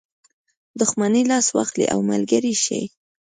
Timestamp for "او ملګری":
1.93-2.53